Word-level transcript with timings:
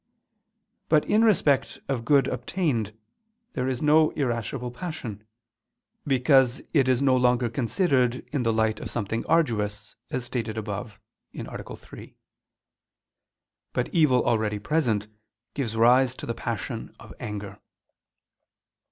_But 0.89 1.05
in 1.05 1.23
respect 1.23 1.77
of 1.87 2.05
good 2.05 2.27
obtained 2.27 2.97
there 3.53 3.67
is 3.67 3.83
no 3.83 4.09
irascible 4.15 4.71
passion: 4.71 5.23
because 6.07 6.59
it 6.73 6.89
is 6.89 7.03
no 7.03 7.15
longer 7.15 7.51
considered 7.51 8.25
in 8.33 8.41
the 8.41 8.51
light 8.51 8.79
of 8.79 8.89
something 8.89 9.23
arduous, 9.27 9.95
as 10.09 10.25
stated 10.25 10.57
above 10.57 10.99
(A. 11.35 11.75
3). 11.75 12.15
But 13.73 13.93
evil 13.93 14.25
already 14.25 14.57
present 14.57 15.05
gives 15.53 15.75
rise 15.77 16.15
to 16.15 16.25
the 16.25 16.33
passion 16.33 16.95
of 16.99 17.13
_anger. 17.19 17.59